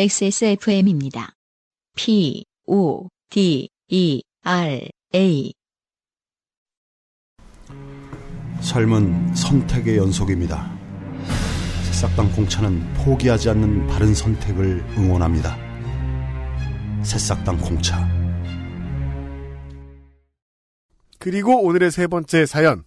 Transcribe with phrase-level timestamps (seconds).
[0.00, 1.32] XSFM입니다.
[1.96, 5.52] P, O, D, E, R, A.
[8.60, 10.72] 삶은 선택의 연속입니다.
[11.88, 15.56] 새싹당 공차는 포기하지 않는 바른 선택을 응원합니다.
[17.02, 18.08] 새싹당 공차.
[21.18, 22.84] 그리고 오늘의 세 번째 사연.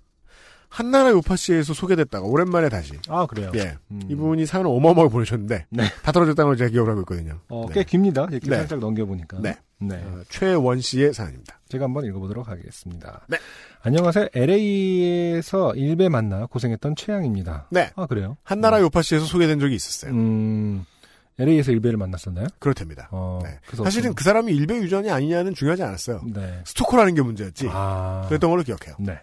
[0.72, 2.94] 한나라 요파씨에서 소개됐다가 오랜만에 다시.
[3.10, 3.52] 아 그래요.
[3.56, 3.78] 예.
[3.92, 4.02] 음.
[4.10, 5.66] 이분이 사연을 어마어마하게 보내셨는데.
[5.70, 5.84] 네.
[6.02, 7.42] 다 떨어졌다는 걸 제가 기억을 하고 있거든요.
[7.50, 7.74] 어, 네.
[7.74, 8.26] 꽤 깁니다.
[8.32, 8.56] 이렇게 네.
[8.56, 9.40] 살짝 넘겨보니까.
[9.42, 9.58] 네.
[9.80, 9.96] 네.
[9.96, 11.60] 어, 최원 씨의 사연입니다.
[11.68, 13.26] 제가 한번 읽어보도록 하겠습니다.
[13.28, 13.38] 네.
[13.82, 14.30] 안녕하세요.
[14.34, 17.68] LA에서 일배 만나 고생했던 최양입니다.
[17.70, 17.92] 네.
[17.96, 18.38] 아 그래요?
[18.44, 20.14] 한나라 요파씨에서 소개된 적이 있었어요.
[20.14, 20.86] 음,
[21.38, 22.48] LA에서 일배를 만났었나요?
[22.60, 23.10] 그렇답니다.
[23.12, 23.58] 어, 네.
[23.66, 26.22] 그래서 사실은 그 사람이 일배 유전이 아니냐는 중요하지 않았어요.
[26.34, 26.62] 네.
[26.64, 27.68] 스토커라는 게 문제였지.
[27.72, 28.24] 아.
[28.30, 28.96] 그랬던 걸로 기억해요.
[29.00, 29.20] 네.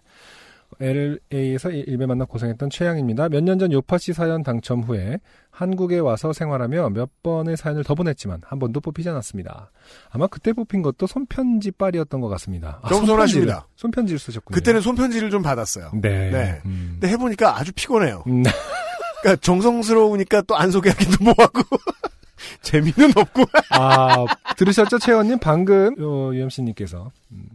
[0.80, 3.28] LA에서 일배 만나 고생했던 최양입니다.
[3.28, 5.18] 몇 년 전 요파 씨 사연 당첨 후에
[5.50, 9.70] 한국에 와서 생활하며 몇 번의 사연을 더 보냈지만 한 번도 뽑히지 않았습니다.
[10.10, 12.80] 아마 그때 뽑힌 것도 손편지 빨이었던 것 같습니다.
[12.82, 13.66] 아, 겸손하십니다.
[13.74, 14.54] 손편지를, 손편지를 쓰셨군요.
[14.54, 15.90] 그때는 손편지를 좀 받았어요.
[15.94, 16.30] 네.
[16.30, 16.60] 네.
[16.66, 16.98] 음.
[17.00, 18.22] 근데 해보니까 아주 피곤해요.
[18.26, 18.42] 음,
[19.22, 21.62] 그러니까 정성스러우니까 또 안 소개하기도 뭐하고
[22.62, 24.24] 재미는 없고 아,
[24.56, 25.38] 들으셨죠, 최원님?
[25.40, 27.48] 방금, 어, UMC님께서, 음,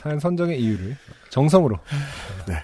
[0.00, 0.96] 사연 선정의 이유를
[1.28, 1.76] 정성으로.
[2.48, 2.54] 네.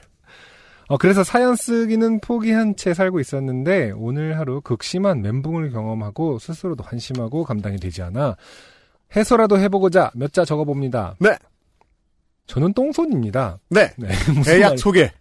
[0.89, 7.45] 어, 그래서 사연 쓰기는 포기한 채 살고 있었는데, 오늘 하루 극심한 멘붕을 경험하고, 스스로도 한심하고
[7.45, 8.37] 감당이 되지 않아,
[9.14, 11.17] 해소라도 해보고자 몇 자 적어봅니다.
[11.19, 11.31] 네.
[12.47, 13.59] 저는 똥손입니다.
[13.70, 14.09] 네 네.
[14.45, 15.12] 대약 말- 소개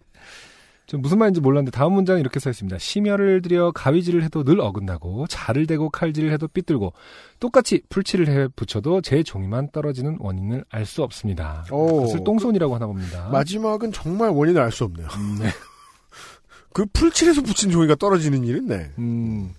[0.86, 2.78] 저 무슨 말인지 몰랐는데 다음 문장은 이렇게 써 있습니다.
[2.78, 6.92] 심혈을 들여 가위질을 해도 늘 어긋나고 자를 대고 칼질을 해도 삐뚤고
[7.40, 11.64] 똑같이 풀칠을 해 붙여도 제 종이만 떨어지는 원인을 알 수 없습니다.
[11.72, 11.86] 오.
[12.02, 13.28] 그것을 똥손이라고 하나 봅니다.
[13.32, 15.08] 마지막은 정말 원인을 알 수 없네요.
[15.16, 15.48] 음, 네.
[16.72, 18.90] 그 풀칠에서 붙인 종이가 떨어지는 일은 네.
[18.98, 19.52] 음,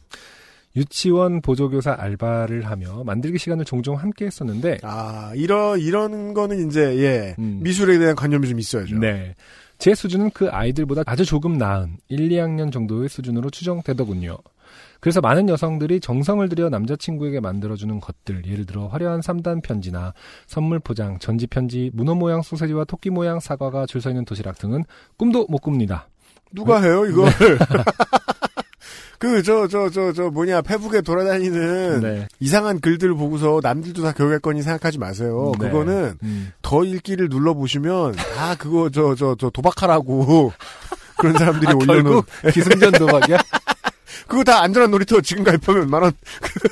[0.78, 7.36] 유치원 보조교사 알바를 하며 만들기 시간을 종종 함께 했었는데 아 이런 이런 거는 이제 예
[7.40, 7.60] 음.
[7.64, 9.00] 미술에 대한 관념이 좀 있어야죠.
[9.00, 9.36] 네.
[9.78, 14.38] 제 수준은 그 아이들보다 아주 조금 나은 1, 2학년 정도의 수준으로 추정되더군요.
[15.00, 20.14] 그래서 많은 여성들이 정성을 들여 남자친구에게 만들어주는 것들, 예를 들어 화려한 3단 편지나
[20.48, 24.84] 선물 포장, 전지 편지, 문어 모양 소세지와 토끼 모양 사과가 줄 서 있는 도시락 등은
[25.16, 26.10] 꿈도 못 꿉니다.
[26.52, 27.30] 누가 해요 이걸?
[29.20, 32.28] 그 저 저 저 저 뭐냐 페북에 돌아다니는 네.
[32.40, 35.54] 이상한 글들 보고서 남들도 다 교육했거니 생각하지 마세요.
[35.60, 35.68] 네.
[35.68, 36.52] 그거는 음.
[36.62, 40.52] 더 읽기를 눌러 보시면 다 그거 저 저 저 도박하라고
[41.18, 42.22] 그런 사람들이 아, 올려놓은
[42.54, 43.38] 기승전 도박이야?
[44.28, 46.12] 그거 다 안전한 놀이터 지금 가입하면 만 원.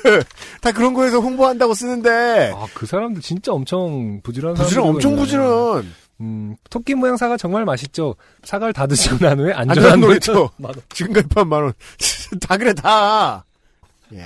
[0.60, 5.16] 다 그런 거에서 홍보한다고 쓰는데 아, 그 사람들 진짜 엄청 부지런한 부지런 엄청.
[5.16, 5.86] 부지런.
[6.20, 8.14] 음, 토끼 모양 사과 정말 맛있죠.
[8.42, 10.32] 사과를 다 드시고 난 후에 안전한 안전한 놀이터.
[10.32, 10.52] 놀이터.
[10.56, 10.80] 맞아.
[10.94, 11.72] 지금 가입하면 만 원.
[12.40, 13.44] 다 그래 다.
[14.14, 14.24] 예.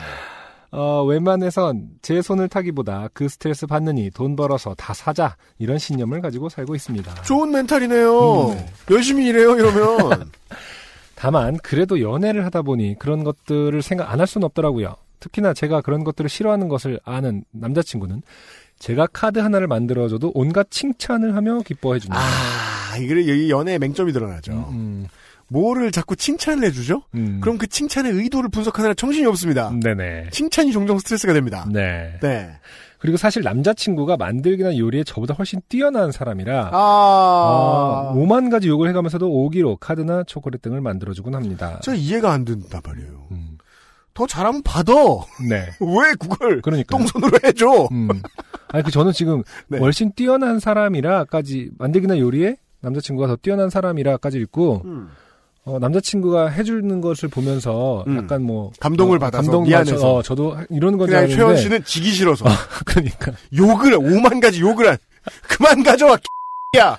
[0.72, 6.48] 어, 웬만해선 제 손을 타기보다 그 스트레스 받느니 돈 벌어서 다 사자 이런 신념을 가지고
[6.48, 7.22] 살고 있습니다.
[7.22, 8.50] 좋은 멘탈이네요.
[8.50, 8.66] 음, 네.
[8.92, 10.30] 열심히 일해요 이러면.
[11.16, 14.94] 다만 그래도 연애를 하다 보니 그런 것들을 생각 안 할 수는 없더라고요.
[15.20, 18.22] 특히나 제가 그런 것들을 싫어하는 것을 아는 남자친구는
[18.78, 22.20] 제가 카드 하나를 만들어줘도 온갖 칭찬을 하며 기뻐해 줍니다.
[22.20, 24.52] 아, 여기 연애의 맹점이 드러나죠.
[24.70, 25.06] 음,
[25.48, 27.02] 뭐를 자꾸 칭찬을 해주죠?
[27.14, 27.40] 음.
[27.40, 29.70] 그럼 그 칭찬의 의도를 분석하느라 정신이 없습니다.
[29.82, 30.30] 네네.
[30.30, 31.66] 칭찬이 종종 스트레스가 됩니다.
[31.70, 32.18] 네.
[32.22, 32.50] 네.
[32.98, 39.26] 그리고 사실 남자친구가 만들기나 요리에 저보다 훨씬 뛰어난 사람이라 아, 어, 5만 가지 욕을 해가면서도
[39.26, 41.80] 오기로 카드나 초콜릿 등을 만들어주곤 합니다.
[41.82, 43.26] 저 이해가 안 된단 말이에요.
[43.30, 43.56] 음,
[44.14, 44.92] 더 잘하면 받아.
[45.48, 45.68] 네.
[45.80, 46.96] 왜 그걸 그러니까.
[46.96, 47.88] 똥손으로 해줘?
[47.92, 48.08] 음.
[48.68, 49.78] 아니, 그 저는 지금 네.
[49.78, 55.10] 훨씬 뛰어난 사람이라까지 만들기나 요리에 남자친구가 더 뛰어난 사람이라까지 읽고 음.
[55.64, 58.16] 어, 남자친구가 해주는 것을 보면서 음.
[58.16, 60.14] 약간 뭐 감동을 어, 받아서 감동 미안해서.
[60.16, 62.46] 어, 저도 이런 그냥 알았는데 최원 씨는 지기 싫어서
[62.86, 64.96] 그러니까 욕을 오만 가지 욕을 한
[65.48, 66.18] 그만 가져와
[66.78, 66.96] 야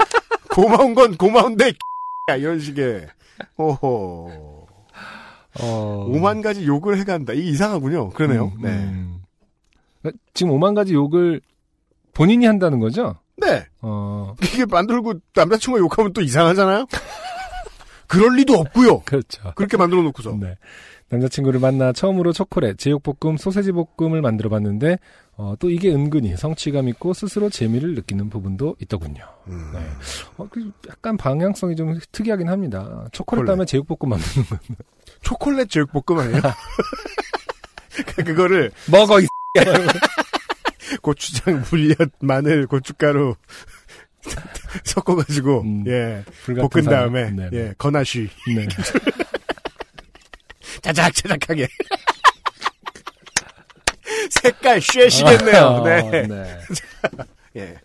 [0.52, 1.74] 고마운 건 고마운데
[2.30, 3.08] 야 이런 식의
[3.58, 4.68] 오호
[5.60, 8.70] 어, 오만 가지 욕을 해간다 이게 이상하군요 그러네요 음, 네.
[8.70, 9.22] 음.
[10.34, 11.42] 지금 오만 가지 욕을
[12.14, 13.16] 본인이 한다는 거죠?
[13.38, 16.86] 네 어, 이게 만들고 남자친구가 욕하면 또 이상하잖아요
[18.08, 19.54] 그럴 리도 없고요 그렇죠.
[19.56, 20.56] 그렇게 만들어 놓고서 네.
[21.12, 24.98] 남자친구를 만나 처음으로 초콜릿, 제육볶음, 소세지 볶음을 만들어 봤는데,
[25.44, 29.26] 어, 또 이게 은근히 성취감 있고 스스로 재미를 느끼는 부분도 있더군요.
[29.48, 29.72] 음.
[29.74, 29.80] 네.
[30.38, 32.84] 어, 그 약간 방향성이 좀 특이하긴 합니다.
[33.12, 33.46] 초콜릿 초콜릿.
[33.48, 34.58] 다음에 제육볶음 만드는 거.
[35.24, 36.42] 초콜릿 제육볶음 아니에요
[38.24, 39.26] 그거를 먹어, 이
[41.02, 43.34] 고추장 물엿 마늘 고춧가루
[44.86, 46.84] 섞어가지고 음, 예 볶은.
[46.84, 47.50] 다음에 네.
[47.54, 48.68] 예 건하쉬 네.
[50.84, 51.68] 자작 자작하게
[54.42, 55.66] 색깔 쉐시겠네요.
[55.66, 56.28] 아, 네.
[56.28, 56.58] 네.
[57.58, 57.76] 예.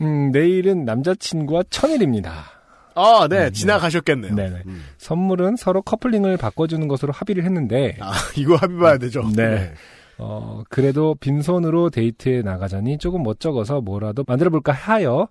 [0.00, 2.44] 음, 내일은 남자친구와 천일입니다.
[2.96, 3.50] 아, 네.
[3.50, 4.34] 지나가셨겠네요.
[4.34, 4.62] 네네.
[4.66, 4.84] 음.
[4.98, 9.28] 선물은 서로 커플링을 바꿔주는 것으로 합의를 했는데, 아, 이거 합의 봐야 되죠.
[9.34, 9.72] 네.
[10.18, 15.28] 어, 그래도 빈손으로 데이트에 나가자니 조금 멋쩍어서 뭐라도 만들어볼까 하여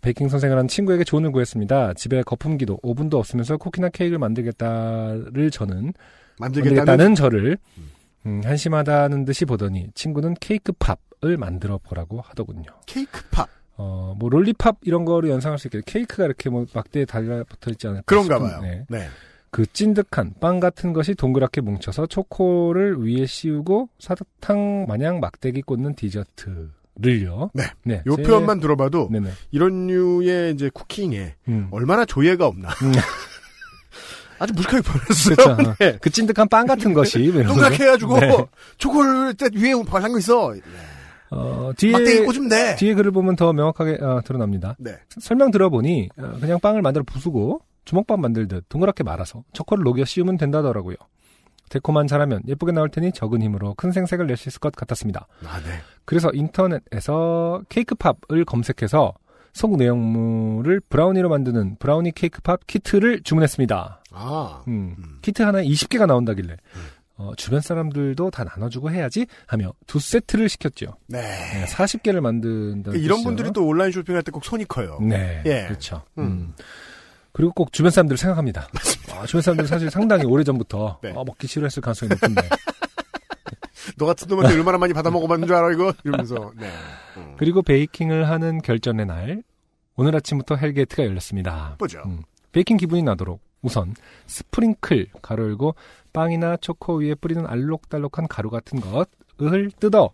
[0.00, 1.94] 베이킹 선생을 한 친구에게 조언을 구했습니다.
[1.94, 5.92] 집에 거품기도 오븐도 없으면서 쿠키나 케이크를 만들겠다를 저는
[6.38, 6.76] 만들겠다는.
[6.76, 7.90] 만들겠다는 저를 음,
[8.24, 12.70] 한심하다는 듯이 보더니 친구는 케이크 팝을 만들어 보라고 하더군요.
[12.86, 13.48] 케이크 팝.
[13.76, 15.84] 어, 뭐 롤리팝 이런 거로 연상할 수 있겠죠.
[15.86, 18.60] 케이크가 이렇게 뭐 막대에 달라붙어 있지 않을까 그런가 싶은, 봐요.
[18.62, 18.84] 네.
[18.88, 19.06] 네.
[19.50, 26.70] 그 찐득한 빵 같은 것이 동그랗게 뭉쳐서 초코를 위에 씌우고 사탕 마냥 막대기 꽂는 디저트
[26.96, 27.50] 를요.
[27.54, 27.64] 네.
[27.84, 28.02] 네.
[28.06, 29.30] 요 제- 표현만 들어봐도 네네.
[29.50, 31.68] 이런 류의 이제 쿠킹에 음.
[31.70, 32.68] 얼마나 조예가 없나.
[32.68, 32.92] 음.
[34.42, 35.36] 아주 무식하게 보냈어요.
[35.36, 35.74] 그렇죠.
[35.78, 35.98] 네.
[36.00, 37.84] 그 찐득한 빵 같은 것이 동그랗게.
[37.84, 38.28] 해가지고 네.
[39.38, 40.54] 딱 위에 발란 거 있어.
[41.30, 41.92] 어, 뒤에.
[42.76, 44.76] 뒤에 글을 보면 더 명확하게 어, 드러납니다.
[44.78, 44.96] 네.
[45.20, 50.96] 설명 들어보니 어, 그냥 빵을 만들어 부수고 주먹밥 만들듯 동그랗게 말아서 초코를 녹여 씌우면 된다더라고요.
[51.70, 55.26] 데코만 잘하면 예쁘게 나올 테니 적은 힘으로 큰 생색을 낼 수 있을 것 같았습니다.
[55.46, 55.78] 아, 네.
[56.04, 59.14] 그래서 인터넷에서 케이크팝을 검색해서
[59.52, 64.02] 속 내용물을 브라우니로 만드는 브라우니 케이크 팝 키트를 주문했습니다.
[64.12, 64.62] 아.
[64.68, 65.18] 음, 음.
[65.22, 66.56] 키트 하나에 20개가 나온다길래
[67.16, 70.96] 어, 주변 사람들도 다 나눠주고 해야지 하며 두 세트를 시켰죠.
[71.06, 71.20] 네.
[71.20, 73.28] 네, 40개를 만든다는 이런 뜻이죠.
[73.28, 74.98] 분들이 또 온라인 쇼핑할 때 꼭 손이 커요.
[75.02, 75.64] 네, 예.
[75.66, 76.02] 그렇죠.
[76.18, 76.22] 음.
[76.24, 76.54] 음.
[77.32, 78.68] 그리고 꼭 주변 사람들을 생각합니다.
[79.14, 81.10] 아, 주변 사람들 사실 상당히 오래 전부터 네.
[81.10, 82.42] 아, 먹기 싫어했을 가능성이 높은데
[83.96, 85.92] 너 같은 놈한테 얼마나 많이 받아 먹어봤는 줄 알아 이거?
[86.04, 86.52] 이러면서.
[86.56, 86.70] 네.
[87.16, 87.34] 음.
[87.38, 89.42] 그리고 baking을 하는 결전의 날
[89.96, 91.76] 오늘 아침부터 hell gate가 열렸습니다.
[91.78, 92.02] 보죠.
[92.06, 93.94] 음, 베이킹 기분이 나도록 우선
[94.26, 95.74] sprinkle 가루 열고
[96.12, 100.10] 빵이나 초코 위에 뿌리는 알록달록한 가루 같은 것을 뜯어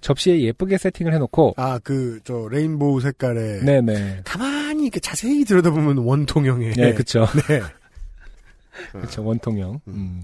[0.00, 3.64] 접시에 예쁘게 세팅을 해놓고 아, 그, 저, rainbow 색깔의.
[3.64, 6.72] 네네 가만히 이렇게 자세히 들여다보면 원통형의.
[6.74, 7.60] 네 그쵸 네.
[8.92, 10.22] 그쵸 원통형 음.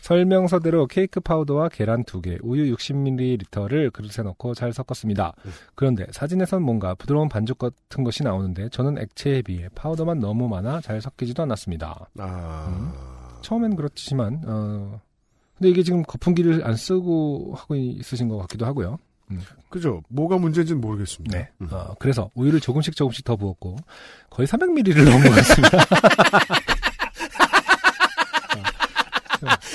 [0.00, 5.34] 설명서대로 케이크 파우더와 계란 2개, 우유 60ml를 그릇에 넣고 잘 섞었습니다.
[5.44, 5.50] 음.
[5.74, 11.00] 그런데 사진에선 뭔가 부드러운 반죽 같은 것이 나오는데 저는 액체에 비해 파우더만 너무 많아 잘
[11.00, 12.08] 섞이지도 않았습니다.
[12.18, 13.38] 아.
[13.42, 15.00] 처음엔 그렇지만 어
[15.56, 18.98] 근데 이게 지금 거품기를 안 쓰고 하고 있으신 것 같기도 하고요.
[19.68, 20.02] 그죠.
[20.08, 21.38] 뭐가 문제인지는 모르겠습니다.
[21.38, 21.48] 네.
[21.60, 21.68] 음.
[21.70, 23.76] 어, 그래서 우유를 조금씩 조금씩 더 부었고
[24.28, 25.78] 거의 300ml를 넣은 것 같습니다.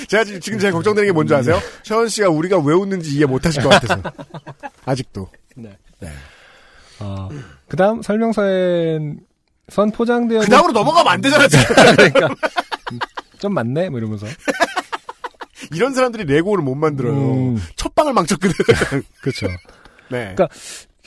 [0.08, 1.60] 제가 지금, 지금 제가 걱정되는 게 뭔지 아세요?
[1.82, 4.02] 셔원 씨가 우리가 왜 웃는지 이해 못 하실 것 같아서.
[4.84, 5.28] 아직도.
[5.56, 5.76] 네.
[6.00, 6.10] 네.
[7.00, 7.28] 어,
[7.68, 9.20] 그 다음 설명서엔
[9.68, 11.64] 선 포장되어 그 다음으로 넘어가면 안 되잖아, 지금.
[11.96, 12.26] 그러니까
[12.92, 12.98] 음,
[13.38, 14.26] 좀 많네 뭐 이러면서
[15.72, 17.14] 이런 사람들이 레고를 못 만들어요.
[17.14, 17.62] 음.
[17.74, 18.54] 첫 방을 망쳤거든.
[19.20, 19.48] 그렇죠.
[20.10, 20.34] 네.
[20.34, 20.48] 그러니까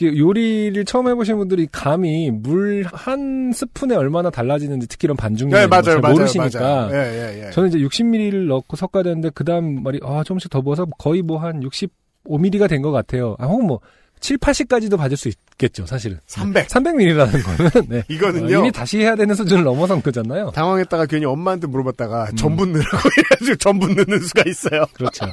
[0.06, 6.00] 요리를 처음 해보신 분들이 감히 물한 스푼에 얼마나 달라지는지 특히 이런 반죽 네, 잘 맞아요,
[6.00, 6.90] 맞아요, 모르시니까 맞아요.
[6.92, 6.96] 예,
[7.42, 7.50] 예, 예.
[7.50, 11.38] 저는 이제 60ml를 넣고 섞어야 되는데 그 다음 말이 아 조금씩 더 부어서 거의 뭐
[11.38, 13.36] 한 65ml가 된 것 같아요.
[13.38, 13.80] 아 혹은 뭐
[14.20, 16.18] 7, 80까지도 받을 수 있겠죠 사실은.
[16.26, 16.68] 300.
[16.68, 18.02] 300ml라는 거는 네.
[18.08, 18.56] 이거는요.
[18.58, 20.50] 어, 이미 다시 해야 되는 수준을 넘어선 거잖아요.
[20.54, 22.36] 당황했다가 괜히 엄마한테 물어봤다가 음.
[22.36, 22.98] 전분 넣으라고
[23.32, 24.84] 해가지고 전분 넣는 수가 있어요.
[24.92, 25.24] 그렇죠.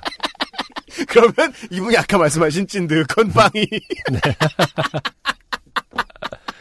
[1.18, 3.68] 그러면 이분이 아까 말씀하신 찐득한 빵이
[4.12, 4.20] 네.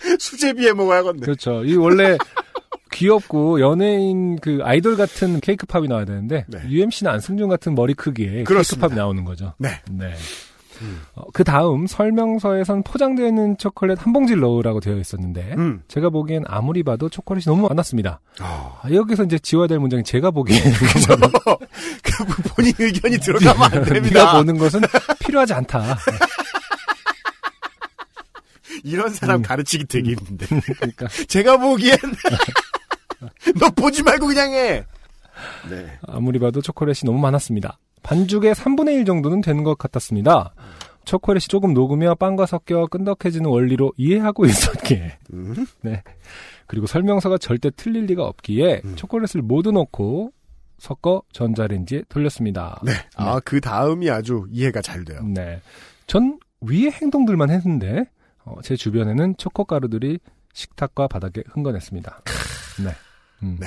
[0.18, 1.20] 수제비에 먹어야겠네.
[1.20, 1.62] 그렇죠.
[1.64, 2.16] 이 원래
[2.92, 6.62] 귀엽고 연예인 그 아이돌 같은 케이크 팝이 나와야 되는데 네.
[6.68, 8.86] UMC나 안승준 같은 머리 크기의 그렇습니다.
[8.86, 9.54] 케이크 팝이 나오는 거죠.
[9.58, 9.80] 네.
[9.90, 10.14] 네.
[11.14, 15.82] 어, 그 다음 설명서에선 포장되어 있는 초콜릿 한 봉지를 넣으라고 되어 있었는데 음.
[15.88, 18.20] 제가 보기엔 아무리 봐도 초콜릿이 너무 많았습니다.
[18.40, 20.60] 아, 아, 여기서 이제 지워야 될 문장이 제가 보기엔
[22.02, 24.32] 그 본인 의견이 들어가면 안 네가 됩니다.
[24.36, 24.80] 보는 것은
[25.20, 25.96] 필요하지 않다.
[28.84, 29.42] 이런 사람 음.
[29.42, 30.46] 가르치기 되게 힘든데.
[30.76, 31.96] 그러니까 제가 보기엔
[33.58, 34.84] 너 보지 말고 그냥 해.
[35.68, 35.98] 네.
[36.06, 37.78] 아무리 봐도 초콜릿이 너무 많았습니다.
[38.06, 40.54] 반죽의 3분의 1 정도는 되는 것 같았습니다.
[41.04, 45.66] 초콜릿이 조금 녹으며 빵과 섞여 끈덕해지는 원리로 이해하고 있었기에 음?
[45.82, 46.02] 네.
[46.68, 48.96] 그리고 설명서가 절대 틀릴 리가 없기에 음.
[48.96, 50.32] 초콜릿을 모두 넣고
[50.78, 52.80] 섞어 전자레인지에 돌렸습니다.
[52.84, 52.92] 네.
[53.16, 55.20] 아, 그 다음이 아주 이해가 잘 돼요.
[55.24, 55.60] 네.
[56.06, 58.04] 전 위의 행동들만 했는데
[58.44, 60.20] 어, 제 주변에는 초코 가루들이
[60.52, 62.22] 식탁과 바닥에 흥건했습니다.
[62.84, 62.90] 네.
[63.42, 63.56] 음.
[63.58, 63.66] 네.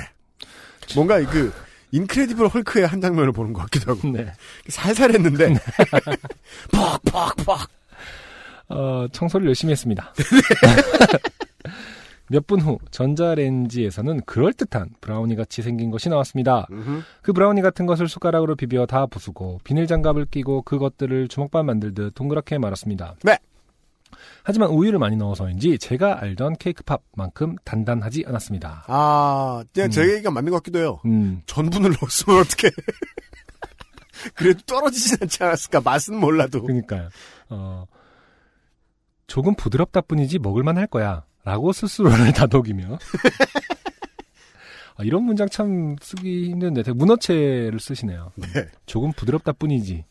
[0.94, 1.52] 뭔가 그
[1.92, 4.32] 인크레디블 헐크의 한 장면을 보는 것 같기도 하고 네.
[4.68, 5.54] 살살 했는데
[6.72, 7.68] 퍽 퍽 퍽
[8.68, 10.14] 어, 청소를 열심히 했습니다.
[12.32, 16.68] 몇 분 후 전자레인지에서는 그럴듯한 브라우니 같이 생긴 것이 나왔습니다.
[16.70, 17.00] 음흠.
[17.22, 22.58] 그 브라우니 같은 것을 숟가락으로 비벼 다 부수고 비닐 장갑을 끼고 그것들을 주먹밥 만들듯 동그랗게
[22.58, 23.16] 말았습니다.
[23.24, 23.36] 네.
[24.50, 28.82] 하지만 우유를 많이 넣어서인지 제가 알던 케이크팝만큼 단단하지 않았습니다.
[28.88, 29.90] 아, 그냥 음.
[29.92, 31.00] 제 얘기가 맞는 것 같기도 해요.
[31.06, 32.68] 음, 전분을 넣었으면 어떻게?
[34.34, 35.82] 그래도 떨어지진 않지 않았을까?
[35.82, 36.62] 맛은 몰라도.
[36.62, 37.10] 그러니까요.
[37.48, 37.86] 어,
[39.28, 41.24] 조금 부드럽다 뿐이지 먹을만 할 거야.
[41.44, 42.98] 라고 스스로를 다독이며.
[44.96, 48.32] 아, 이런 문장 참 쓰기 힘든데 되게 문어체를 쓰시네요.
[48.34, 48.66] 네.
[48.84, 50.04] 조금 부드럽다 뿐이지.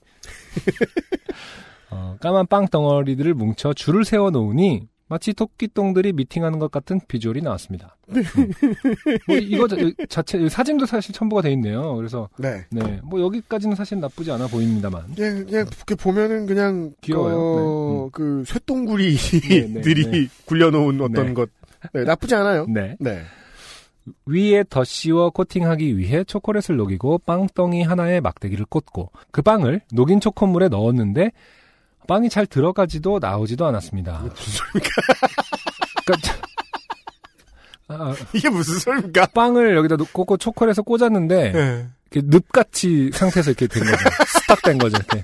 [1.92, 7.96] 어, 까만 빵 덩어리들을 뭉쳐 줄을 세워 놓으니 마치 토끼똥들이 미팅하는 것 같은 비주얼이 나왔습니다.
[8.10, 8.24] 음.
[9.28, 9.76] 뭐 이거 자-
[10.08, 11.96] 자체 사진도 사실 첨부가 돼 있네요.
[11.96, 12.64] 그래서 네.
[12.70, 15.16] 네, 뭐 여기까지는 사실 나쁘지 않아 보입니다만.
[15.16, 17.36] 그냥, 그냥, 이렇게 보면은 그냥, 귀여워요.
[17.36, 18.10] 어, 네, 음.
[18.12, 20.28] 그, 네, 쇠똥구리들이 네.
[20.46, 21.34] 굴려놓은 어떤 네.
[21.34, 21.50] 것.
[21.94, 22.68] 네, 나쁘지 않아요.
[22.70, 22.96] 네.
[23.00, 23.22] 네.
[24.26, 31.32] 위에 덧씌워 코팅하기 위해 초콜릿을 녹이고 빵덩이 하나에 막대기를 꽂고 그 빵을 녹인 초코물에 넣었는데
[32.10, 34.20] 빵이 잘 들어가지도 나오지도 않았습니다.
[34.20, 34.90] 무슨 소리입니까?
[36.06, 36.34] 그러니까
[37.88, 39.28] 아, 이게 무슨 소리입니까?
[39.28, 41.88] 빵을 여기다 놓- 꽂고 초콜릿을 꽂았는데 네.
[42.12, 43.98] 이렇게 늪같이 상태에서 이렇게 된 거죠.
[44.42, 44.98] 스탁된 거죠.
[44.98, 45.24] 이렇게.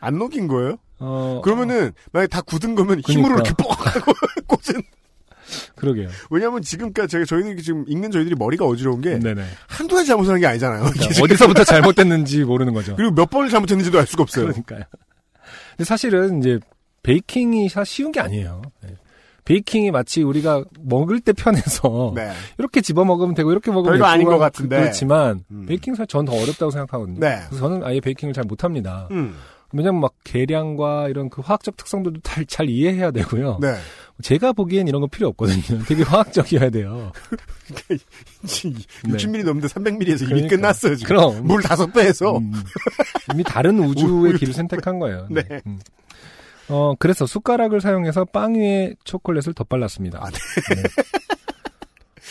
[0.00, 0.76] 안 녹인 거예요?
[1.00, 3.48] 어, 그러면은, 만약에 다 굳은 거면 힘으로 그러니까.
[3.48, 3.70] 이렇게 뻑!
[3.86, 4.12] 하고
[4.46, 4.82] 꽂은.
[5.78, 6.08] 그러게요.
[6.30, 9.42] 왜냐면 지금까지 제가 저희는 지금 읽는 저희들이 머리가 어지러운 게 네네.
[9.66, 10.84] 한두 가지 잘못하는 게 아니잖아요.
[10.84, 11.04] 그러니까.
[11.22, 12.96] 어디서부터 잘못됐는지 모르는 거죠.
[12.96, 14.46] 그리고 몇 번을 잘못했는지도 알 수가 없어요.
[14.46, 14.82] 그러니까요.
[15.76, 16.58] 근데 사실은 이제
[17.02, 18.62] 베이킹이 사 쉬운 게 아니에요.
[18.82, 18.90] 네.
[19.44, 22.30] 베이킹이 마치 우리가 먹을 때 편해서 네.
[22.58, 24.78] 이렇게 집어 먹으면 되고 이렇게 먹으면 별거 아닌 것 같은데.
[24.78, 25.64] 그렇지만 음.
[25.66, 27.18] 베이킹 사실 전 더 어렵다고 생각하거든요.
[27.20, 27.40] 네.
[27.48, 29.08] 그래서 저는 아예 베이킹을 잘 못합니다.
[29.10, 29.34] 음.
[29.72, 33.58] 왜냐면 막 계량과 이런 그 화학적 특성들도 잘, 잘 이해해야 되고요.
[33.60, 33.74] 네.
[34.22, 35.84] 제가 보기엔 이런 거 필요 없거든요.
[35.86, 37.12] 되게 화학적이어야 돼요.
[39.04, 40.56] 60mm 넘는데 300mm에서 이미 그러니까.
[40.56, 41.08] 끝났어요, 지금.
[41.08, 42.38] 그럼 물 다섯 배에서.
[42.38, 42.52] 음,
[43.32, 45.26] 이미 다른 우주의 길을 선택한 거예요.
[45.30, 45.42] 네.
[45.66, 45.78] 음.
[46.68, 50.18] 어, 그래서 숟가락을 사용해서 빵 위에 초콜릿을 덧발랐습니다.
[50.22, 50.38] 아, 네.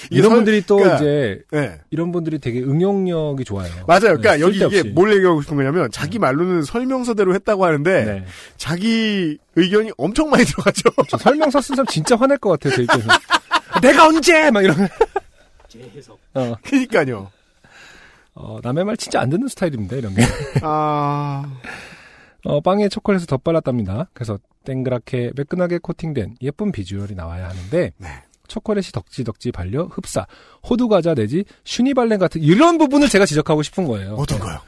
[0.10, 0.18] 네.
[0.18, 1.80] 이런 설- 분들이 또 그러니까- 이제 네.
[1.90, 3.70] 이런 분들이 되게 응용력이 좋아요.
[3.88, 4.18] 맞아요.
[4.18, 4.84] 그러니까 네, 여기 이게.
[4.84, 8.26] 뭘 얘기하고 싶은 거냐면 자기 말로는 설명서대로 했다고 하는데 네.
[8.58, 10.90] 자기 의견이 엄청 많이 들어가죠.
[11.10, 13.08] 저 설명서 쓴 사람 진짜 화낼 것 같아요, 제 입장에서.
[13.82, 14.50] 내가 언제!
[14.52, 14.88] 막 이러면.
[16.34, 17.32] 어, 그러니까요.
[18.34, 20.22] 어, 남의 말 진짜 안 듣는 스타일입니다, 이런 게.
[20.62, 21.44] 아,
[22.44, 24.10] 어, 빵에 초콜릿을 덧발랐답니다.
[24.14, 28.08] 그래서 땡그랗게 매끈하게 코팅된 예쁜 비주얼이 나와야 하는데, 네.
[28.48, 30.26] 초콜릿이 덕지덕지 발려 흡사,
[30.70, 34.16] 호두과자 내지 슈니발렌 같은 이런 부분을 제가 지적하고 싶은 거예요.
[34.16, 34.60] 어떤 거요?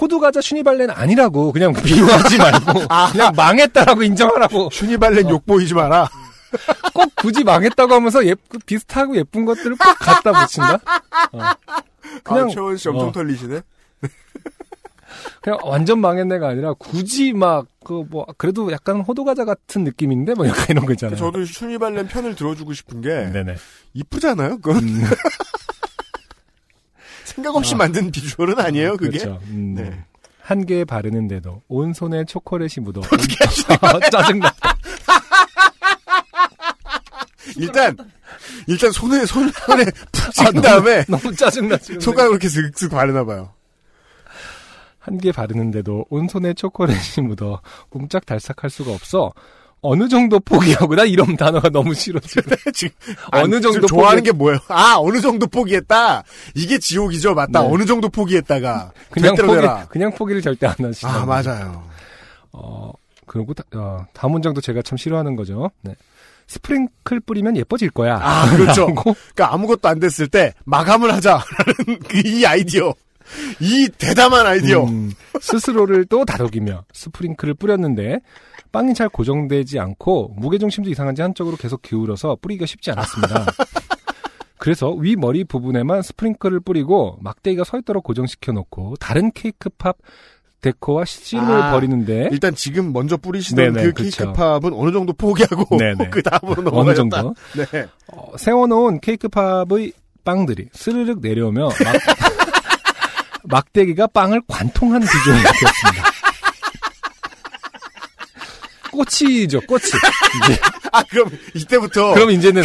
[0.00, 3.10] 호두과자 슈니발렌 아니라고 그냥 비유하지 말고 아.
[3.12, 6.08] 그냥 망했다라고 인정하라고 슈니발렌 욕 보이지 마라.
[6.94, 10.78] 꼭 굳이 망했다고 하면서 예, 그 비슷하고 예쁜 것들을 꼭 갖다 붙인다?
[11.32, 11.38] 어.
[12.22, 13.12] 그냥 아, 최원 씨 엄청 어.
[13.12, 13.60] 털리시네.
[15.42, 20.64] 그냥 완전 망했네가 아니라 굳이 막 그 뭐 그래도 약간 호두과자 같은 느낌인데 뭐 약간
[20.70, 21.16] 이런 거 있잖아요.
[21.16, 23.56] 저도 슈니발렌 편을 들어주고 싶은 게 네네.
[23.92, 24.58] 이쁘잖아요.
[24.60, 25.02] 그건 음,
[27.24, 28.96] 생각 없이 만든 비주얼은 아니에요.
[28.96, 29.18] 그게.
[29.18, 29.38] 그렇죠.
[29.48, 30.02] 음, 네.
[30.40, 33.00] 한 개 바르는데도 온 손에 초콜릿이 묻어.
[34.10, 34.50] 짜증나.
[37.56, 37.96] 일단
[38.66, 42.00] 일단 손에 손 손에 푹 아, 다음에 너무 짜증나 지금.
[42.00, 43.52] 손가락 으로 이렇게 슥슥 바르나 봐요.
[45.04, 49.32] 한 개 바르는데도 온 손에 초콜릿이 묻어 옴짝달싹할 수가 없어.
[49.86, 52.56] 어느 정도 포기하고 나 이런 단어가 너무 싫어 지금.
[52.72, 52.94] 지금
[53.32, 54.58] 어느 아니, 정도 지금 좋아하는 포기- 게 뭐예요?
[54.68, 56.22] 아 어느 정도 포기했다.
[56.54, 57.60] 이게 지옥이죠, 맞다.
[57.60, 57.68] 네.
[57.70, 59.86] 어느 정도 포기했다가 그냥 포기 내라.
[59.88, 61.06] 그냥 포기를 절대 안 하시죠.
[61.06, 61.84] 아 맞아요.
[62.52, 62.90] 어
[63.26, 65.70] 그리고 다, 어, 다음 문장도 제가 참 싫어하는 거죠.
[65.82, 65.94] 네.
[66.46, 68.18] 스프링클 뿌리면 예뻐질 거야.
[68.22, 68.86] 아 그렇죠.
[68.94, 72.92] 그러니까 아무것도 안 됐을 때 마감을 하자라는 그이 아이디어,
[73.60, 74.84] 이 대담한 아이디어.
[74.84, 78.20] 음, 스스로를 또 다독이며 스프링클을 뿌렸는데
[78.72, 83.46] 빵이 잘 고정되지 않고 무게중심도 이상한지 한쪽으로 계속 기울어서 뿌리기가 쉽지 않았습니다.
[84.58, 89.96] 그래서 위 머리 부분에만 스프링클을 뿌리고 막대기가 서 있도록 고정시켜 놓고 다른 케이크 팝
[90.62, 94.24] 데코와 씨름을 아, 벌이는데 일단 지금 먼저 뿌리시던 네네, 그 그렇죠.
[94.24, 95.66] 케이크 팝은 어느 정도 포기하고.
[96.10, 97.22] 그 다음으로 어느 넘어가셨다.
[97.22, 97.34] 정도
[97.70, 97.86] 네.
[98.08, 99.92] 어, 세워놓은 케이크 팝의
[100.24, 101.74] 빵들이 스르륵 내려오며 막,
[103.44, 106.04] 막대기가 빵을 관통한 비주얼이 되었습니다.
[108.92, 109.82] 꽃이죠, 꽃이.
[110.44, 110.60] 이제
[110.92, 112.62] 아 그럼 이때부터 그럼 이제는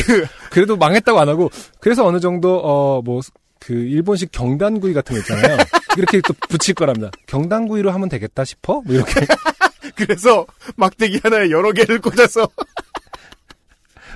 [0.51, 3.21] 그 래도 망했다고 안 하고 그래서 어느 정도 어 뭐
[3.61, 5.57] 그 일본식 경단구이 같은 거 있잖아요.
[5.97, 7.11] 이렇게 또 붙일 거랍니다.
[7.27, 8.81] 경단구이로 하면 되겠다 싶어?
[8.85, 9.19] 뭐 이렇게
[9.97, 10.45] 그래서
[10.77, 12.47] 막대기 하나에 여러 개를 꽂아서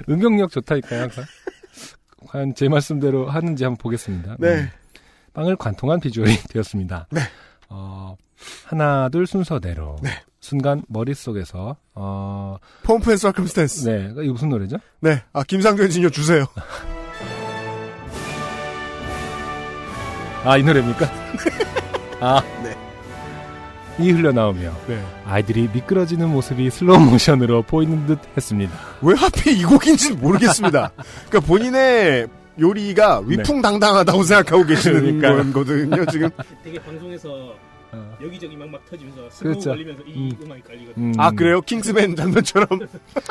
[0.08, 1.26] 응용력 좋다니까요, 항상.
[2.30, 4.38] 과연 제 말씀대로 하는지 한번 보겠습니다.
[4.40, 4.48] 네.
[4.62, 4.70] 음,
[5.34, 7.08] 빵을 관통한 비주얼이 되었습니다.
[7.12, 7.22] 네.
[7.70, 8.16] 어,
[8.66, 9.98] 하나, 둘 순서대로.
[10.02, 10.10] 네.
[10.40, 13.88] 순간 머릿속에서, 어, Pomp and Circumstance.
[13.90, 14.12] 네.
[14.24, 14.78] 이거 무슨 노래죠?
[15.00, 15.24] 네.
[15.32, 16.46] 아, 김상조 엔지니어 주세요.
[20.44, 21.10] 아, 이 노래입니까?
[22.20, 22.44] 아.
[22.64, 22.76] 네.
[24.00, 25.00] 이 흘러나오며 네.
[25.24, 28.74] 아이들이 미끄러지는 모습이 slow motion으로 보이는 듯 했습니다.
[29.04, 30.92] 왜 하필 이 곡인지는 모르겠습니다.
[31.30, 32.28] 그러니까 본인의
[32.60, 35.54] 요리가 위풍당당하다고 생각하고 계시는 그러니까요.
[35.54, 36.30] 거거든요, 지금.
[36.64, 37.56] 되게 방송에서
[37.92, 38.18] 어.
[38.24, 39.70] 여기저기 막 막 터지면서 slow 그렇죠.
[39.72, 40.38] 걸리면서 이 음.
[40.44, 41.06] 음악이 깔리거든요.
[41.06, 41.14] 음.
[41.18, 41.62] 아, 그래요?
[41.62, 42.68] 킹스맨 장면처럼.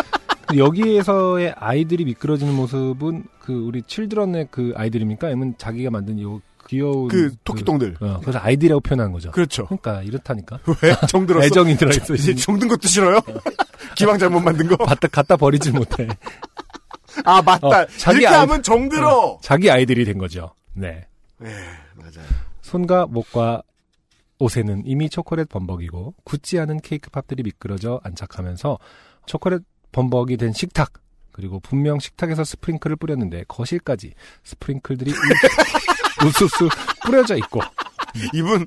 [0.56, 5.28] 여기에서의 아이들이 미끄러지는 모습은 그 우리 children의 그 아이들입니까?
[5.28, 7.96] 아니면 자기가 만든 요 귀여운 그 토끼똥들.
[8.00, 9.30] 어, 그래서 아이들이라고 표현한 거죠.
[9.30, 9.64] 그렇죠.
[9.66, 10.58] 그러니까 이렇다니까.
[10.82, 10.94] 왜?
[11.08, 11.46] 정 들었어?
[11.46, 12.14] 애정이 들어있어.
[12.14, 13.20] 이제 정든 것도 싫어요?
[13.96, 14.76] 기왕 잘못 만든 거?
[14.76, 16.06] 갖다, 갖다 버리질 못해.
[17.24, 17.66] 아, 맞다.
[17.66, 19.38] 어, 자기 이렇게 아이- 하면 정들어!
[19.42, 20.54] 자기 아이들이 된 거죠.
[20.74, 21.06] 네.
[21.38, 21.48] 네,
[21.94, 22.26] 맞아요.
[22.62, 23.62] 손과 목과
[24.38, 28.78] 옷에는 이미 초콜릿 범벅이고 굳지 않은 케이크 팝들이 미끄러져 안착하면서
[29.26, 30.92] 초콜릿 범벅이 된 식탁
[31.32, 34.14] 그리고 분명 식탁에서 스프링클을 뿌렸는데 거실까지
[34.44, 35.16] 스프링클들이 우-
[36.26, 36.68] 우수수
[37.04, 37.60] 뿌려져 있고
[38.34, 38.66] 이분,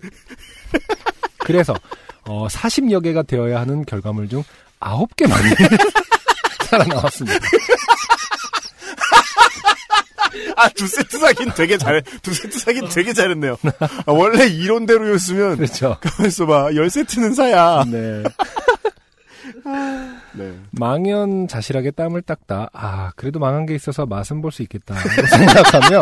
[1.39, 1.73] 그래서
[2.27, 4.43] 어, 40여 개가 되어야 하는 결과물 중
[4.79, 5.33] 9개만
[6.79, 7.39] 살아나왔습니다.
[10.57, 12.01] 아, 두 세트 사긴 되게 잘해.
[12.21, 13.57] 두 세트 사긴 되게 잘했네요.
[14.05, 15.97] 아, 원래 이론대로였으면, 그렇죠.
[16.01, 16.69] 가만있어 봐.
[16.75, 17.83] 열 세트는 사야.
[17.87, 18.23] 네.
[20.33, 20.53] 네.
[20.71, 22.69] 망연 자실하게 땀을 닦다.
[22.73, 24.95] 아, 그래도 망한 게 있어서 맛은 볼 수 있겠다.
[24.95, 26.01] 생각하면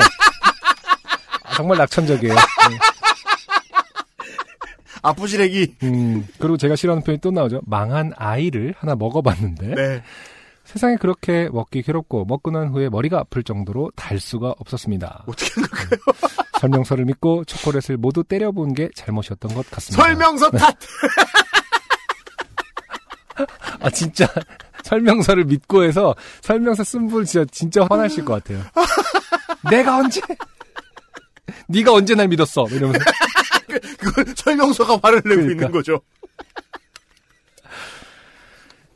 [1.43, 2.33] 아, 정말 낙천적이에요.
[2.35, 2.41] 네.
[5.01, 5.75] 아프시래기.
[5.83, 7.61] 음, 그리고 제가 싫어하는 표현이 또 나오죠.
[7.65, 10.03] 망한 아이를 하나 먹어봤는데 네.
[10.73, 15.23] 세상에 그렇게 먹기 괴롭고 먹고 난 후에 머리가 아플 정도로 달 수가 없었습니다.
[15.27, 15.99] 어떻게 한 걸까요?
[16.59, 20.03] 설명서를 믿고 초콜릿을 모두 때려본 게 잘못이었던 것 같습니다.
[20.03, 20.75] 설명서 탓!
[23.81, 24.27] 아 진짜
[24.83, 28.63] 설명서를 믿고 해서 설명서 쓴 분 진짜 진짜 화나실 것 같아요.
[29.69, 30.21] 내가 언제?
[31.67, 32.65] 네가 언제 날 믿었어?
[32.71, 32.99] 이러면서
[33.99, 35.51] 그건 설명서가 화를 내고 그러니까.
[35.51, 35.99] 있는 거죠.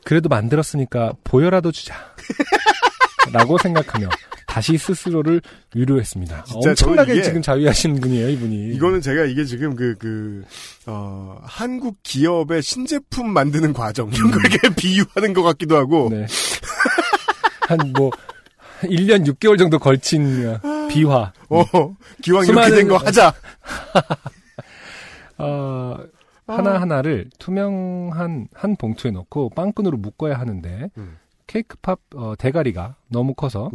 [0.08, 1.94] 그래도 만들었으니까 보여라도 주자.
[3.30, 4.08] 라고 생각하며
[4.46, 5.42] 다시 스스로를
[5.74, 6.46] 위로했습니다.
[6.54, 8.70] 엄청나게 지금 자위하시는 분이에요, 이분이.
[8.74, 10.44] 이거는 제가 이게 지금 그, 그,
[10.86, 16.24] 어, 한국 기업의 신제품 만드는 과정, 이런 거 이렇게 비유하는 것 같기도 하고, 네.
[17.68, 18.10] 한 뭐
[18.84, 20.56] 1년 6개월 정도 걸친
[20.88, 21.30] 비화.
[21.50, 21.64] 어,
[22.22, 23.34] 기왕 이렇게 수많은- 된거 하자.
[25.36, 25.98] 어,
[26.56, 31.16] 하나하나를 투명한 한 봉투에 넣고 빵끈으로 묶어야 하는데 음.
[31.46, 33.70] 케이크팝 어, 대가리가 너무 커서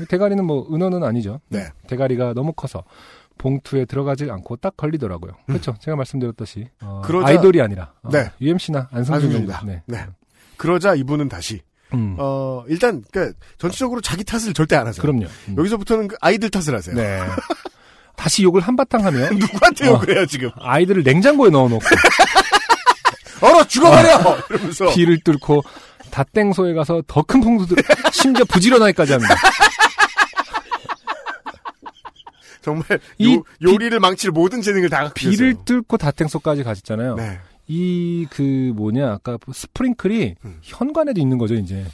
[0.00, 1.40] 음, 대가리는 뭐 은어는 아니죠.
[1.48, 1.66] 네.
[1.88, 2.84] 대가리가 너무 커서
[3.38, 5.32] 봉투에 들어가지 않고 딱 걸리더라고요.
[5.46, 5.74] 그렇죠.
[5.80, 7.08] 제가 말씀드렸듯이 어, 음.
[7.08, 8.30] 그러자- 아이돌이 아니라 어, 네.
[8.40, 8.88] UMC나.
[8.92, 9.62] 안승준이다.
[9.66, 9.82] 네.
[9.86, 10.06] 네.
[10.56, 11.60] 그러자 이분은 다시,
[11.92, 15.02] 음, 어, 일단, 그, 전체적으로 자기 탓을 절대 안 하세요.
[15.02, 15.26] 그럼요.
[15.48, 15.56] 음.
[15.58, 16.96] 여기서부터는 그 아이들 탓을 하세요.
[16.96, 17.20] 네.
[18.16, 19.92] 다시 욕을 한바탕 하면 누구한테 어.
[19.92, 20.50] 욕을 해요, 지금?
[20.60, 21.84] 아이들을 냉장고에 넣어놓고
[23.42, 24.38] 얼어 죽어버려!
[24.50, 24.92] 이러면서.
[24.94, 25.62] 비를 뚫고
[26.10, 27.76] 닷땡소에 가서 더큰 봉투들
[28.12, 29.34] 심지어 부지런하기까지 합니다.
[32.62, 32.84] 정말,
[33.18, 35.62] 이 요, 요리를 망칠 모든 재능을 다 갖고 비를 계세요.
[35.66, 37.14] 뚫고 닷땡소까지 가셨잖아요.
[37.16, 37.38] 네.
[37.68, 40.58] 이 그 뭐냐 아까 스프링클이 음.
[40.62, 41.84] 현관에도 있는 거죠 이제.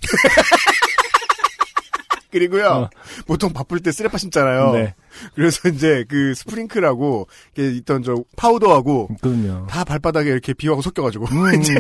[2.33, 2.91] 그리고요, 어.
[3.27, 4.73] 보통 바쁠 때 쓰레빠 심잖아요.
[4.73, 4.95] 네,
[5.35, 9.67] 그래서 이제 그 스프링클하고, 이렇게 있던 저 파우더하고, 그럼요.
[9.69, 11.75] 다 발바닥에 이렇게 비하고 섞여가지고, 음, 이제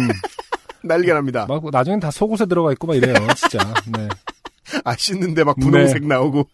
[0.85, 1.47] 난리가 납니다.
[1.49, 3.59] 막 나중엔 다 속옷에 들어가 있고 막 이래요, 진짜.
[3.97, 4.09] 네.
[4.85, 6.47] 아, 씻는데 막 분홍색 나오고.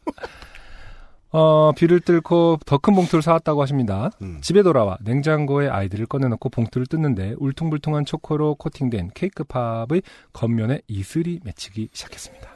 [1.31, 4.11] 어, 비를 뚫고 더 큰 봉투를 사왔다고 하십니다.
[4.23, 4.39] 음.
[4.41, 11.91] 집에 돌아와 냉장고에 아이들을 꺼내놓고 봉투를 뜯는데 울퉁불퉁한 초코로 코팅된 케이크 팝의 겉면에 이슬이 맺히기
[11.93, 12.49] 시작했습니다.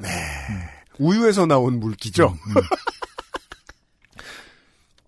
[0.98, 2.36] 우유에서 나온 물기죠.
[2.46, 2.62] 음, 음.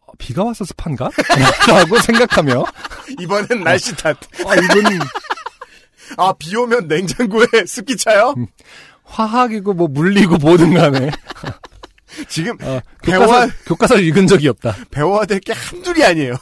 [0.07, 1.11] 어, 비가 와서 습한가?
[1.69, 2.65] 라고 생각하며
[3.21, 4.17] 이번엔 날씨 탓.
[4.47, 4.99] 아, 이건
[6.17, 8.35] 아, 비 오면 냉장고에 습기 차요?
[8.37, 8.47] 음.
[9.05, 11.11] 화학이고 뭐 물리고 뭐든 간에
[12.29, 14.77] 지금 어, 배워, 교과서, 교과서를 읽은 적이 없다.
[14.91, 16.35] 배워야 될 게 한둘이 아니에요.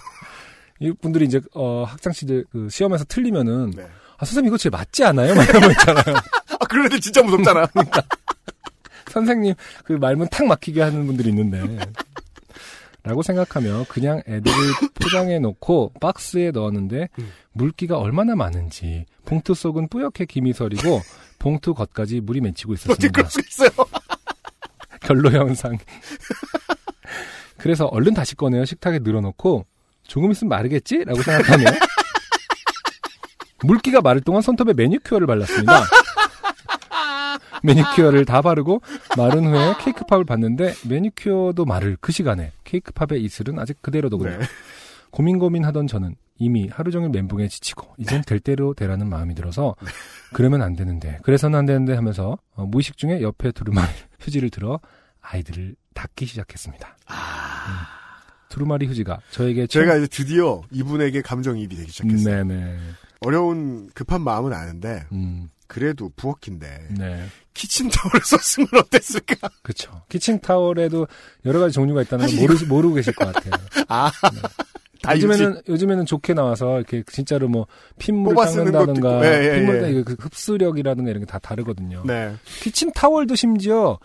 [0.81, 3.83] 이분들이 이제 어, 학창 시절 그 시험에서 틀리면은 네.
[4.19, 5.35] 아 선생님 이거 제 맞지 않아요?
[5.35, 6.17] 막 이런 거 있잖아요.
[6.61, 7.67] 아, 그런 애들 진짜 무섭잖아.
[9.13, 11.79] 선생님 그 말문 탁 막히게 하는 분들이 있는데
[13.05, 14.57] 라고 생각하며 그냥 애들을
[14.95, 17.33] 포장해 놓고 박스에 넣었는데 음.
[17.53, 21.01] 물기가 얼마나 많은지 봉투 속은 뿌옇게 김이 서리고
[21.39, 23.09] 봉투 겉까지 물이 맺히고 있었습니다.
[23.09, 23.71] 그럴 수 있어요?
[25.03, 25.77] 결로 현상.
[27.59, 29.67] 그래서 얼른 다시 꺼내어 식탁에 늘어놓고
[30.05, 31.05] 조금 있으면 마르겠지?
[31.05, 31.65] 라고 생각하며
[33.65, 35.85] 물기가 마를 동안 손톱에 매니큐어를 발랐습니다.
[37.63, 38.83] 매니큐어를 다 바르고
[39.17, 44.31] 마른 후에 케이크팝을 봤는데 매니큐어도 마를 그 시간에 케이크팝의 이슬은 아직 그대로더군요.
[44.39, 44.45] 네.
[45.11, 49.75] 고민 고민하던 저는 이미 하루 종일 멘붕에 지치고 이젠 될 대로 되라는 마음이 들어서
[50.33, 53.87] 그러면 안 되는데 그래서는 안 되는데 하면서 어, 무의식 중에 옆에 두루마리
[54.21, 54.81] 휴지를 들어
[55.21, 56.89] 아이들을 닦기 시작했습니다.
[56.89, 57.15] 음.
[58.49, 62.45] 두루마리 휴지가 저에게 참- 제가 이제 드디어 이분에게 감정이입이 되기 시작했어요.
[62.45, 62.79] 네네
[63.21, 69.49] 어려운 급한 마음은 아는데 음, 그래도 부엌인데 네 키친타월을 썼으면 어땠을까?
[69.63, 71.07] 그렇죠 키친 타월에도
[71.47, 73.53] 여러 가지 종류가 있다는 걸 모르 모르고 계실 것 같아요.
[73.89, 74.11] 아,
[75.03, 77.67] 다 요즘에는 요즘에는 좋게 나와서 이렇게 진짜로 뭐
[77.99, 79.25] 핏물을 닦는다든가.
[79.27, 80.03] 예, 예, 핏물 예.
[80.03, 82.03] 그 흡수력이라든가 이런 게 다 다르거든요.
[82.07, 82.35] 네.
[82.61, 83.99] 키친 타월도 심지어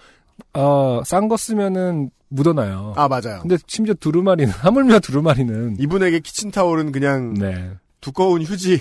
[0.53, 2.93] 어, 싼 거 쓰면은 묻어나요.
[2.95, 3.39] 아 맞아요.
[3.41, 7.71] 근데 심지어 두루마리는 하물며 두루마리는 이분에게 키친타월은 그냥 네.
[8.01, 8.80] 두꺼운 휴지,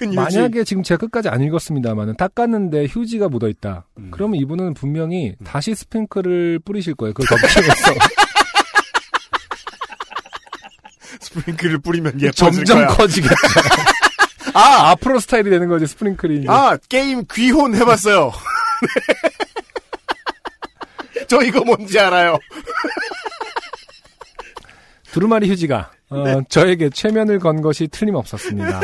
[0.00, 0.16] 큰 휴지.
[0.16, 3.84] 만약에 지금 제가 끝까지 안 읽었습니다만은 닦았는데 휴지가 묻어 있다.
[3.98, 4.08] 음.
[4.10, 7.12] 그러면 이분은 분명히 다시 스프링클을 뿌리실 거예요.
[7.12, 7.92] 그걸 위해서
[11.20, 12.86] 스프링클을 뿌리면 예뻐질 점점 거야.
[12.96, 13.34] 커지겠죠.
[14.54, 16.46] 아 앞으로 스타일이 되는 거지 스프링클이.
[16.48, 18.32] 아 게임 귀혼 해봤어요.
[21.28, 22.38] 저 이거 뭔지 알아요.
[25.12, 26.40] 두루마리 휴지가 어, 네.
[26.48, 28.80] 저에게 최면을 건 것이 틀림없었습니다.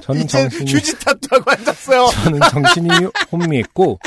[0.00, 2.06] 저는 정신이 휴지 탓하고 앉았어요.
[2.24, 2.88] 저는 정신이
[3.30, 3.98] 혼미했고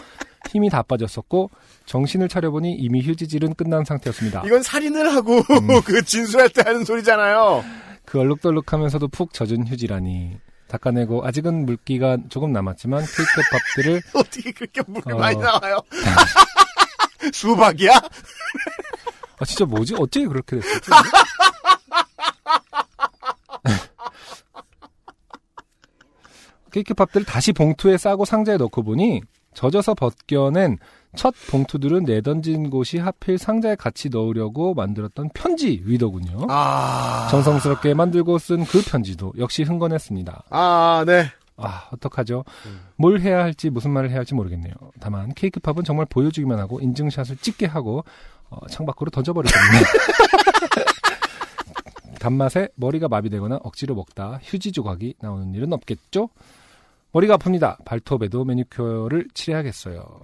[0.52, 1.50] 힘이 다 빠졌었고
[1.86, 4.44] 정신을 차려보니 이미 휴지질은 끝난 상태였습니다.
[4.46, 5.82] 이건 살인을 하고 음.
[5.86, 7.64] 그 진술할 때 하는 소리잖아요.
[8.06, 15.14] 그 얼룩덜룩하면서도 푹 젖은 휴지라니 닦아내고 아직은 물기가 조금 남았지만 케이크 밥들을 어떻게 그렇게 물이
[15.14, 15.18] 어.
[15.18, 15.80] 많이 나와요?
[17.32, 17.94] 수박이야?
[19.38, 20.92] 아 진짜 뭐지 어떻게 그렇게 됐었지?
[26.76, 29.22] 케이크 팝들을 다시 봉투에 싸고 상자에 넣고 보니
[29.54, 30.78] 젖어서 벗겨낸
[31.16, 36.48] 첫 봉투들은 내던진 곳이 하필 상자에 같이 넣으려고 만들었던 편지 위더군요.
[36.50, 37.30] 아.
[37.32, 40.44] 정성스럽게 만들고 쓴 그 편지도 역시 흥건했습니다.
[40.50, 41.28] 아, 네.
[41.56, 42.44] 아, 어떡하죠?
[42.66, 42.82] 음.
[42.98, 44.74] 뭘 해야 할지 무슨 말을 해야 할지 모르겠네요.
[45.00, 48.04] 다만 케이크팝은 정말 보여주기만 하고 인증샷을 찍게 하고
[48.50, 49.80] 어, 창밖으로 던져버리거든요.
[52.20, 56.28] 단맛에 머리가 마비되거나 억지로 먹다 휴지 조각이 나오는 일은 없겠죠?
[57.16, 57.78] 머리가 아픕니다.
[57.86, 60.20] 발톱에도 매니큐어를 칠해야겠어요.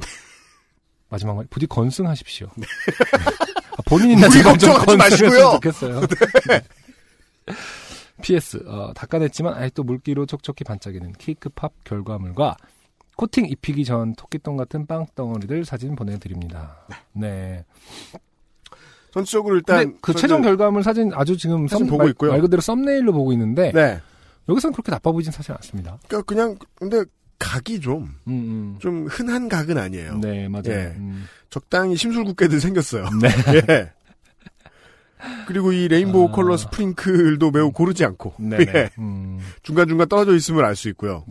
[1.07, 2.47] 마지막 말 부디 건승하십시오.
[2.47, 5.51] 아, 본인이나 제발 좀 건승했으면.
[5.53, 6.01] 좋겠어요.
[8.21, 12.57] PS 어, 닦아냈지만 아직도 물기로 촉촉히 반짝이는 케이크팝 결과물과
[13.15, 16.85] 코팅 입히기 전 토끼똥 같은 빵 덩어리들 사진 보내드립니다.
[17.13, 17.63] 네.
[19.13, 22.31] 전체적으로 일단 그 최종 결과물 사진 아주 지금 사진 썸- 보고 말, 있고요.
[22.31, 24.01] 말 그대로 썸네일로 보고 있는데 네.
[24.51, 25.97] 여기서는 그렇게 나빠 보이진 사실 않습니다.
[26.07, 27.03] 그러니까 그냥 근데
[27.39, 29.07] 각이 좀좀 음, 음.
[29.09, 30.17] 흔한 각은 아니에요.
[30.19, 30.63] 네, 맞아요.
[30.67, 30.93] 예.
[30.97, 31.25] 음.
[31.49, 33.05] 적당히 심술궂게들 생겼어요.
[33.21, 33.29] 네.
[33.69, 33.91] 예.
[35.47, 36.31] 그리고 이 레인보우 아.
[36.31, 38.65] 컬러 스프링클도 매우 고르지 않고 네네.
[38.75, 38.89] 예.
[38.99, 39.39] 음.
[39.63, 41.25] 중간중간 떨어져 있음을 알 수 있고요.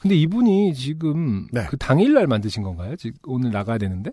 [0.00, 1.66] 근데 이분이 지금 네.
[1.68, 2.96] 그 당일날 만드신 건가요?
[2.96, 4.10] 지금 오늘 나가야 되는데?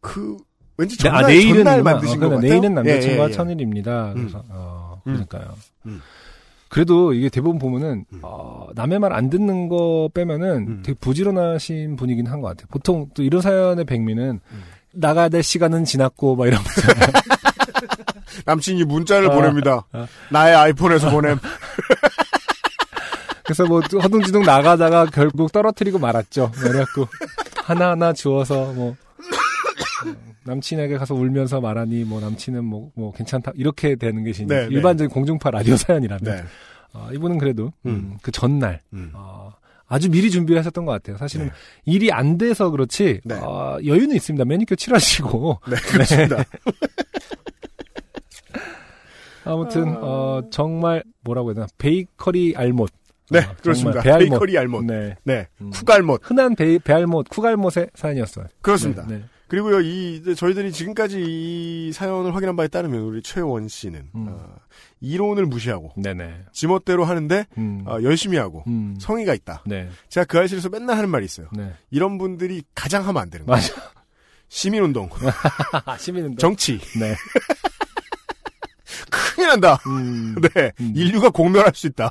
[0.00, 0.36] 그
[0.78, 2.50] 왠지 네, 전날, 아, 내일은 전날 만드신 어, 것 그러니까 같아요.
[2.60, 3.36] 내일은 남자친구와 예, 예, 예.
[3.36, 4.08] 천일입니다.
[4.10, 4.14] 음.
[4.14, 5.12] 그래서 어, 음.
[5.12, 5.56] 그러니까요.
[5.86, 6.00] 음.
[6.68, 8.20] 그래도 이게 대부분 보면은 음.
[8.22, 10.82] 어, 남의 말 안 듣는 거 빼면은 음.
[10.84, 12.66] 되게 부지런하신 분이긴 한 것 같아요.
[12.70, 14.62] 보통 또 이런 사연의 백미는 음.
[14.92, 16.70] 나가야 될 시간은 지났고 막 이러면서
[18.44, 19.86] 남친이 문자를 아, 보냅니다.
[19.92, 20.06] 아.
[20.30, 21.38] 나의 아이폰에서 보냄.
[23.44, 26.50] 그래서 뭐 허둥지둥 나가다가 결국 떨어뜨리고 말았죠.
[26.52, 27.06] 그래갖고
[27.64, 28.96] 하나하나 주워서 뭐 어,
[30.46, 34.74] 남친에게 가서 울면서 말하니 뭐 남친은 뭐, 뭐 괜찮다 이렇게 되는 것이 네, 네.
[34.74, 36.42] 일반적인 공중파 라디오 사연이라면 네.
[36.92, 37.90] 어, 이분은 그래도 음.
[37.90, 39.10] 음, 그 전날 음.
[39.14, 39.52] 어,
[39.86, 41.16] 아주 미리 준비를 하셨던 것 같아요.
[41.16, 41.52] 사실은 네.
[41.84, 43.34] 일이 안 돼서 그렇지 네.
[43.34, 44.44] 어, 여유는 있습니다.
[44.44, 46.44] 매니큐어 칠하시고 네, 그렇습니다.
[49.44, 49.98] 아무튼 아.
[50.00, 52.90] 어, 정말 뭐라고 해야 되나 베이커리 알못
[53.30, 54.02] 네, 어, 정말 그렇습니다.
[54.02, 54.84] 배알못 베이커리 알못.
[54.84, 55.16] 네.
[55.24, 55.46] 네.
[55.60, 55.70] 음.
[55.70, 56.20] 쿠갈못.
[56.24, 58.46] 흔한 배, 배알못, 쿠갈못의 사연이었어요.
[58.60, 59.04] 그렇습니다.
[59.06, 59.24] 네, 네.
[59.48, 64.26] 그리고요, 이, 저희들이 지금까지 이 사연을 확인한 바에 따르면 우리 최원 씨는, 음.
[64.28, 64.56] 어,
[65.00, 66.46] 이론을 무시하고, 네네.
[66.52, 67.84] 지멋대로 하는데, 음.
[67.86, 68.96] 어, 열심히 하고, 음.
[68.98, 69.62] 성의가 있다.
[69.66, 69.88] 네.
[70.08, 71.48] 제가 그 알실에서 맨날 하는 말이 있어요.
[71.52, 71.72] 네.
[71.90, 73.60] 이런 분들이 가장 하면 안 되는 거예요.
[73.60, 73.92] 맞아.
[74.48, 75.10] 시민운동,
[75.98, 76.38] 시민운동.
[76.38, 77.14] 정치, 네.
[79.10, 79.78] 큰일 난다.
[79.86, 80.34] 음.
[80.54, 80.72] 네.
[80.80, 80.92] 음.
[80.96, 82.10] 인류가 공멸할 수 있다.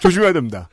[0.00, 0.68] 조심해야 됩니다.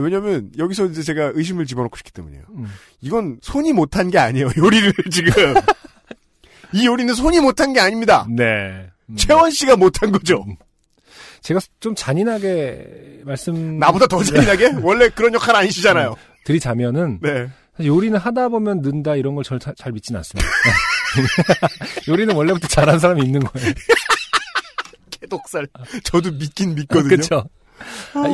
[0.00, 2.42] 왜냐면, 여기서 이제 제가 의심을 집어넣고 싶기 때문이에요.
[2.56, 2.66] 음.
[3.00, 4.48] 이건 손이 못한 게 아니에요.
[4.58, 5.54] 요리를 지금.
[6.72, 8.26] 이 요리는 손이 못한 게 아닙니다.
[8.28, 8.88] 네.
[9.08, 9.16] 음.
[9.16, 10.44] 최원 씨가 못한 거죠.
[11.42, 14.74] 제가 좀 잔인하게 말씀 나보다 더 잔인하게?
[14.82, 16.16] 원래 그런 역할 아니시잖아요.
[16.44, 17.48] 드리자면은 네.
[17.76, 20.48] 사실 요리는 하다 보면 는다 이런 걸 잘 잘 믿진 않습니다.
[22.08, 23.72] 요리는 원래부터 잘하는 사람이 있는 거예요.
[25.10, 25.68] 개독살.
[26.04, 27.08] 저도 믿긴 믿거든요.
[27.08, 27.48] 그렇죠.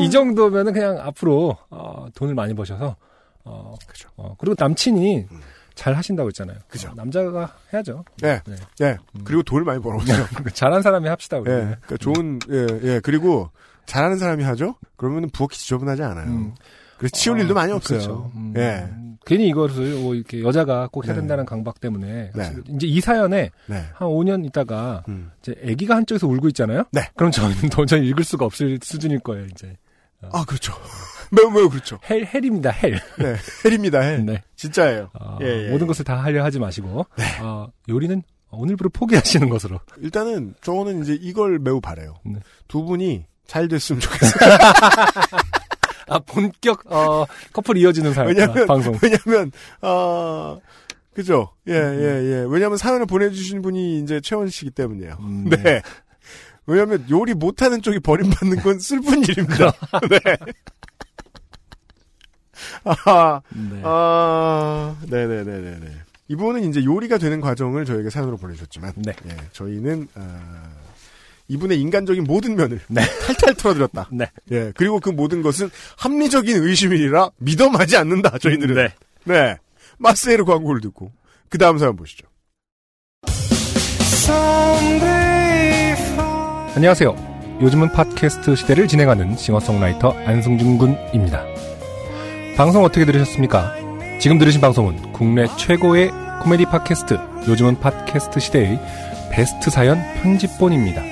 [0.00, 2.96] 이 정도면은 그냥 앞으로 어, 돈을 많이 버셔서
[3.44, 4.08] 어, 그죠.
[4.16, 5.26] 어, 그리고 남친이
[5.74, 6.58] 잘 하신다고 했잖아요.
[6.68, 6.90] 그죠.
[6.90, 8.04] 어, 남자가 해야죠.
[8.20, 8.40] 네.
[8.46, 8.56] 네.
[8.82, 8.98] 예.
[9.24, 10.26] 그리고 돈을 많이 벌어오세요.
[10.52, 11.38] 잘한 사람이 합시다.
[11.38, 11.50] 우리.
[11.50, 11.54] 예.
[11.54, 13.00] 그러니까 좋은, 예, 예.
[13.00, 13.50] 그리고
[13.86, 14.76] 잘하는 사람이 하죠?
[14.96, 16.26] 그러면 부엌이 지저분하지 않아요.
[16.26, 16.54] 음.
[16.98, 17.98] 그래서 치울 일도 많이 없어요.
[17.98, 18.32] 그렇죠.
[18.36, 18.88] 음, 예.
[19.24, 21.20] 괜히 이것을 뭐 이렇게 여자가 꼭 해야 네.
[21.20, 22.52] 된다는 강박 때문에 네.
[22.70, 23.84] 이제 이 사연에 네.
[23.94, 25.30] 한 5년 있다가 음.
[25.40, 26.84] 이제 아기가 한쪽에서 울고 있잖아요.
[26.92, 27.02] 네.
[27.16, 29.46] 그럼 저는 도저히 읽을 수가 없을 수준일 거예요.
[29.46, 29.76] 이제
[30.32, 30.72] 아, 그렇죠.
[31.32, 31.98] 매우 매우 그렇죠.
[32.08, 32.70] hell hell입니다.
[32.70, 33.00] hell.
[33.18, 33.36] 네.
[33.64, 34.24] hell입니다, hell.
[34.24, 34.42] 네.
[34.56, 35.10] 진짜예요.
[35.18, 35.70] 어, 예, 예.
[35.70, 37.06] 모든 것을 다 하려 하지 마시고
[37.40, 39.80] 어, 요리는 오늘부로 포기하시는 것으로.
[40.00, 42.14] 일단은 저는 이제 이걸 매우 바래요.
[42.24, 42.38] 네.
[42.68, 44.58] 두 분이 잘 됐으면 좋겠어요.
[46.12, 48.98] 아 본격 어, 커플 이어지는 사연 왜냐면 아, 방송.
[49.02, 50.58] 왜냐면 아
[51.14, 51.50] 그죠?
[51.68, 52.46] 예, 예, 예.
[52.48, 55.16] 왜냐면 사연을 보내주신 분이 이제 최원 씨기 때문이에요.
[55.20, 55.82] 음, 네.
[56.66, 59.72] 왜냐면 요리 못하는 쪽이 버림받는 건 슬픈 일입니다.
[60.08, 60.18] 네.
[62.84, 63.80] 아, 네.
[63.84, 65.92] 아, 네네네네네.
[66.28, 69.12] 이분은 이제 요리가 되는 과정을 저에게 사연으로 보내주셨지만, 네.
[69.26, 70.62] 예, 저희는, 아,
[71.52, 73.02] 이분의 인간적인 모든 면을 네.
[73.26, 74.08] 탈탈 털어드렸다.
[74.10, 74.26] 네.
[74.52, 78.74] 예, 그리고 그 모든 것은 합리적인 의심이라 믿어마지 않는다, 저희들은.
[78.74, 78.94] 네.
[79.24, 79.56] 네.
[79.98, 81.12] 마스에르 광고를 듣고,
[81.50, 82.26] 그 다음 사연 보시죠.
[86.74, 87.58] 안녕하세요.
[87.60, 91.44] 요즘은 팟캐스트 시대를 진행하는 싱어송라이터 안승준 군입니다.
[92.56, 93.74] 방송 어떻게 들으셨습니까?
[94.20, 96.10] 지금 들으신 방송은 국내 최고의
[96.42, 98.80] 코미디 팟캐스트 요즘은 팟캐스트 시대의
[99.30, 101.11] 베스트 사연 편집본입니다.